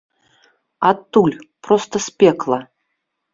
Адтуль, 0.89 1.35
проста 1.67 1.95
з 2.07 2.15
пекла. 2.25 2.59